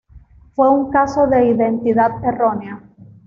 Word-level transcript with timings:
Fue 0.55 0.67
un 0.67 0.89
caso 0.89 1.27
de 1.27 1.49
identidad 1.51 2.25
errónea. 2.25 2.81